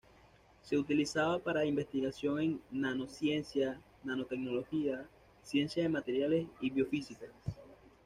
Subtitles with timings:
[0.63, 5.05] Se la utilizaba para investigación en nanociencia, nanotecnología,
[5.43, 7.27] ciencia de materiales y biofísica.